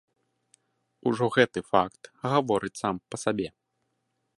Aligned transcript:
Ужо 1.11 1.25
гэты 1.37 1.59
факт 1.71 2.01
гаворыць 2.31 2.75
сам 2.81 2.95
па 3.11 3.17
сабе. 3.27 3.49